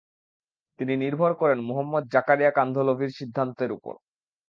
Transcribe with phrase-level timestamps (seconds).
[0.79, 3.93] তিনি নির্ভর করেন মুহাম্মদ জাকারিয়া কান্ধলভির সিদ্ধান্তের উপর।